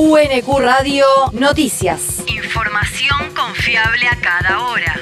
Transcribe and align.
UNQ 0.00 0.60
Radio 0.60 1.04
Noticias. 1.32 2.22
Información 2.28 3.34
confiable 3.34 4.06
a 4.06 4.14
cada 4.20 4.60
hora. 4.62 4.94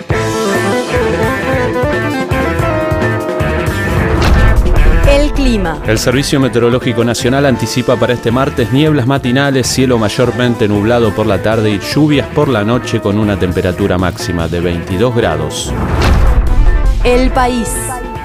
El 5.07 5.33
clima. 5.33 5.83
El 5.87 5.99
Servicio 5.99 6.41
Meteorológico 6.41 7.05
Nacional 7.05 7.45
anticipa 7.45 7.97
para 7.97 8.15
este 8.15 8.31
martes 8.31 8.73
nieblas 8.73 9.07
matinales, 9.07 9.67
cielo 9.67 9.99
mayormente 9.99 10.67
nublado 10.67 11.15
por 11.15 11.27
la 11.27 11.43
tarde 11.43 11.73
y 11.73 11.79
lluvias 11.79 12.29
por 12.29 12.49
la 12.49 12.65
noche 12.65 13.03
con 13.03 13.19
una 13.19 13.39
temperatura 13.39 13.99
máxima 13.99 14.49
de 14.49 14.61
22 14.61 15.15
grados. 15.15 15.75
El 17.05 17.31
país. 17.33 17.69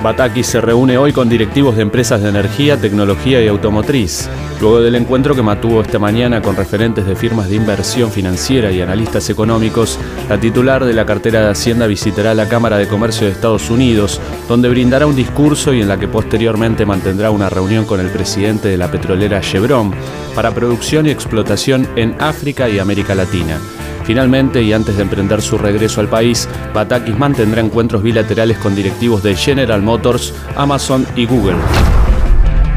Bataki 0.01 0.43
se 0.43 0.59
reúne 0.61 0.97
hoy 0.97 1.13
con 1.13 1.29
directivos 1.29 1.75
de 1.75 1.83
empresas 1.83 2.23
de 2.23 2.29
energía, 2.29 2.75
tecnología 2.75 3.43
y 3.43 3.47
automotriz. 3.47 4.27
Luego 4.59 4.81
del 4.81 4.95
encuentro 4.95 5.35
que 5.35 5.43
mantuvo 5.43 5.81
esta 5.81 5.99
mañana 5.99 6.41
con 6.41 6.55
referentes 6.55 7.05
de 7.05 7.15
firmas 7.15 7.49
de 7.49 7.55
inversión 7.55 8.09
financiera 8.09 8.71
y 8.71 8.81
analistas 8.81 9.29
económicos, 9.29 9.99
la 10.27 10.39
titular 10.39 10.85
de 10.85 10.93
la 10.93 11.05
cartera 11.05 11.41
de 11.41 11.51
Hacienda 11.51 11.85
visitará 11.85 12.33
la 12.33 12.49
Cámara 12.49 12.77
de 12.77 12.87
Comercio 12.87 13.27
de 13.27 13.33
Estados 13.33 13.69
Unidos, 13.69 14.19
donde 14.47 14.69
brindará 14.69 15.05
un 15.05 15.15
discurso 15.15 15.71
y 15.71 15.81
en 15.81 15.87
la 15.87 15.99
que 15.99 16.07
posteriormente 16.07 16.83
mantendrá 16.83 17.29
una 17.29 17.49
reunión 17.49 17.85
con 17.85 17.99
el 17.99 18.09
presidente 18.09 18.69
de 18.69 18.77
la 18.77 18.89
petrolera 18.89 19.41
Chevron 19.41 19.93
para 20.33 20.51
producción 20.51 21.05
y 21.05 21.11
explotación 21.11 21.87
en 21.95 22.15
África 22.19 22.67
y 22.67 22.79
América 22.79 23.13
Latina. 23.13 23.59
Finalmente, 24.03 24.61
y 24.61 24.73
antes 24.73 24.97
de 24.97 25.03
emprender 25.03 25.41
su 25.41 25.57
regreso 25.57 26.01
al 26.01 26.07
país, 26.07 26.47
Batakis 26.73 27.17
mantendrá 27.17 27.61
encuentros 27.61 28.03
bilaterales 28.03 28.57
con 28.57 28.75
directivos 28.75 29.23
de 29.23 29.35
General 29.35 29.81
Motors, 29.81 30.33
Amazon 30.55 31.05
y 31.15 31.25
Google. 31.25 31.57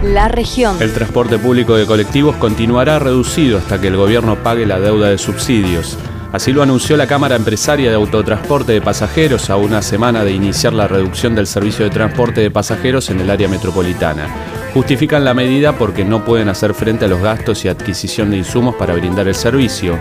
La 0.02 0.28
región. 0.28 0.76
El 0.80 0.92
transporte 0.92 1.38
público 1.38 1.76
de 1.76 1.86
colectivos 1.86 2.36
continuará 2.36 2.98
reducido 2.98 3.58
hasta 3.58 3.80
que 3.80 3.88
el 3.88 3.96
gobierno 3.96 4.36
pague 4.36 4.66
la 4.66 4.78
deuda 4.78 5.08
de 5.08 5.18
subsidios. 5.18 5.96
Así 6.34 6.52
lo 6.52 6.62
anunció 6.62 6.96
la 6.96 7.06
Cámara 7.06 7.36
Empresaria 7.36 7.88
de 7.88 7.94
Autotransporte 7.94 8.72
de 8.72 8.80
Pasajeros 8.82 9.50
a 9.50 9.56
una 9.56 9.82
semana 9.82 10.24
de 10.24 10.32
iniciar 10.32 10.72
la 10.72 10.88
reducción 10.88 11.34
del 11.36 11.46
servicio 11.46 11.84
de 11.84 11.92
transporte 11.92 12.40
de 12.40 12.50
pasajeros 12.50 13.08
en 13.10 13.20
el 13.20 13.30
área 13.30 13.48
metropolitana. 13.48 14.26
Justifican 14.74 15.24
la 15.24 15.32
medida 15.32 15.78
porque 15.78 16.04
no 16.04 16.24
pueden 16.24 16.48
hacer 16.48 16.74
frente 16.74 17.04
a 17.04 17.08
los 17.08 17.22
gastos 17.22 17.64
y 17.64 17.68
adquisición 17.68 18.32
de 18.32 18.38
insumos 18.38 18.74
para 18.74 18.94
brindar 18.94 19.28
el 19.28 19.36
servicio. 19.36 19.96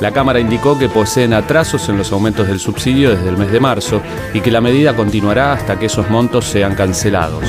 La 0.00 0.12
Cámara 0.12 0.38
indicó 0.38 0.78
que 0.78 0.88
poseen 0.88 1.32
atrasos 1.32 1.88
en 1.88 1.98
los 1.98 2.12
aumentos 2.12 2.46
del 2.46 2.60
subsidio 2.60 3.10
desde 3.10 3.28
el 3.28 3.36
mes 3.36 3.50
de 3.50 3.58
marzo 3.58 4.00
y 4.32 4.40
que 4.40 4.52
la 4.52 4.60
medida 4.60 4.94
continuará 4.94 5.52
hasta 5.52 5.78
que 5.78 5.86
esos 5.86 6.08
montos 6.08 6.44
sean 6.44 6.76
cancelados. 6.76 7.44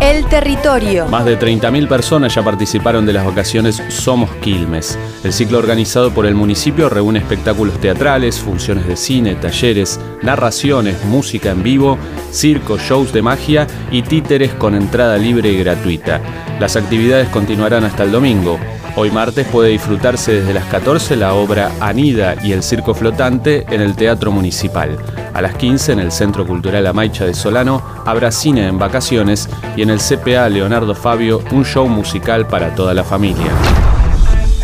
El 0.00 0.24
territorio. 0.26 1.06
Más 1.08 1.26
de 1.26 1.38
30.000 1.38 1.86
personas 1.86 2.34
ya 2.34 2.42
participaron 2.42 3.04
de 3.04 3.12
las 3.12 3.26
vacaciones 3.26 3.82
Somos 3.90 4.30
Quilmes. 4.36 4.98
El 5.22 5.32
ciclo 5.32 5.58
organizado 5.58 6.10
por 6.10 6.24
el 6.24 6.34
municipio 6.34 6.88
reúne 6.88 7.18
espectáculos 7.18 7.78
teatrales, 7.80 8.40
funciones 8.40 8.88
de 8.88 8.96
cine, 8.96 9.34
talleres, 9.34 10.00
narraciones, 10.22 11.04
música 11.04 11.50
en 11.50 11.62
vivo, 11.62 11.98
circo, 12.32 12.78
shows 12.78 13.12
de 13.12 13.20
magia 13.20 13.66
y 13.92 14.00
títeres 14.00 14.54
con 14.54 14.74
entrada 14.74 15.18
libre 15.18 15.52
y 15.52 15.58
gratuita. 15.58 16.20
Las 16.58 16.76
actividades 16.76 17.28
continuarán 17.28 17.84
hasta 17.84 18.02
el 18.02 18.10
domingo. 18.10 18.58
Hoy 19.02 19.10
martes 19.10 19.46
puede 19.46 19.70
disfrutarse 19.70 20.30
desde 20.30 20.52
las 20.52 20.66
14 20.66 21.16
la 21.16 21.32
obra 21.32 21.72
Anida 21.80 22.36
y 22.44 22.52
el 22.52 22.62
Circo 22.62 22.92
Flotante 22.92 23.64
en 23.70 23.80
el 23.80 23.96
Teatro 23.96 24.30
Municipal. 24.30 24.98
A 25.32 25.40
las 25.40 25.54
15 25.54 25.92
en 25.92 26.00
el 26.00 26.12
Centro 26.12 26.46
Cultural 26.46 26.86
Amaicha 26.86 27.24
de 27.24 27.32
Solano 27.32 27.82
habrá 28.04 28.30
cine 28.30 28.68
en 28.68 28.78
vacaciones 28.78 29.48
y 29.74 29.80
en 29.80 29.88
el 29.88 30.00
CPA 30.00 30.50
Leonardo 30.50 30.94
Fabio 30.94 31.42
un 31.50 31.64
show 31.64 31.88
musical 31.88 32.46
para 32.46 32.74
toda 32.74 32.92
la 32.92 33.02
familia. 33.02 33.50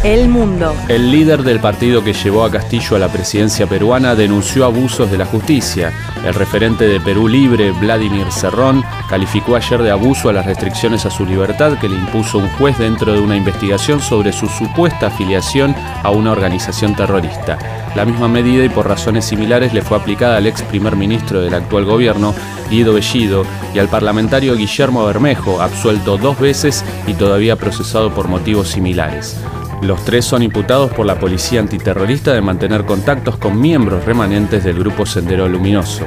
El 0.07 0.29
mundo. 0.29 0.73
El 0.87 1.11
líder 1.11 1.43
del 1.43 1.59
partido 1.59 2.05
que 2.05 2.13
llevó 2.13 2.45
a 2.45 2.51
Castillo 2.53 2.95
a 2.95 3.01
la 3.01 3.09
presidencia 3.09 3.67
peruana 3.67 4.15
denunció 4.15 4.65
abusos 4.65 5.11
de 5.11 5.19
la 5.19 5.27
justicia. 5.27 5.93
El 6.25 6.33
referente 6.33 6.87
de 6.87 7.01
Perú 7.01 7.27
Libre, 7.27 7.73
Vladimir 7.73 8.31
Cerrón, 8.31 8.85
calificó 9.11 9.57
ayer 9.57 9.83
de 9.83 9.91
abuso 9.91 10.29
a 10.29 10.33
las 10.33 10.47
restricciones 10.47 11.07
a 11.07 11.11
su 11.11 11.27
libertad 11.27 11.77
que 11.81 11.89
le 11.89 11.97
impuso 11.97 12.39
un 12.39 12.49
juez 12.51 12.79
dentro 12.79 13.15
de 13.15 13.21
una 13.21 13.35
investigación 13.35 14.01
sobre 14.01 14.33
su 14.33 14.47
supuesta 14.47 15.09
afiliación 15.09 15.75
a 16.05 16.11
una 16.11 16.31
organización 16.31 16.95
terrorista. 16.95 17.59
La 17.97 18.05
misma 18.05 18.29
medida 18.29 18.65
y 18.65 18.69
por 18.69 18.87
razones 18.87 19.25
similares 19.25 19.75
le 19.75 19.83
fue 19.83 19.97
aplicada 19.97 20.37
al 20.37 20.47
ex 20.47 20.63
primer 20.63 20.95
ministro 20.95 21.41
del 21.41 21.55
actual 21.55 21.85
gobierno, 21.85 22.33
Guido 22.71 22.95
Bellido, 22.95 23.45
y 23.75 23.81
al 23.81 23.89
parlamentario 23.89 24.55
Guillermo 24.55 25.05
Bermejo, 25.05 25.61
absuelto 25.61 26.17
dos 26.17 26.39
veces 26.39 26.85
y 27.09 27.15
todavía 27.15 27.57
procesado 27.57 28.15
por 28.15 28.29
motivos 28.29 28.69
similares. 28.69 29.37
Los 29.83 30.05
tres 30.05 30.25
son 30.25 30.43
imputados 30.43 30.93
por 30.93 31.07
la 31.07 31.19
Policía 31.19 31.61
Antiterrorista 31.61 32.33
de 32.33 32.41
mantener 32.41 32.85
contactos 32.85 33.37
con 33.37 33.61
miembros 33.61 34.05
remanentes 34.05 34.65
del 34.65 34.79
Grupo 34.79 35.07
Sendero 35.07 35.49
Luminoso. 35.49 36.05